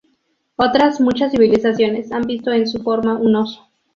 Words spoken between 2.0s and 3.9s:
han visto en su forma un oso.